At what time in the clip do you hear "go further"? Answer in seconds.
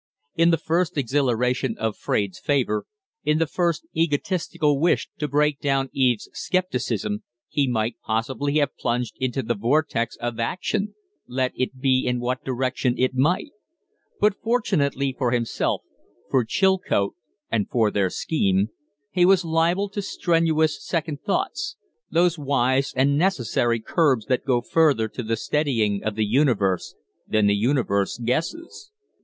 24.45-25.07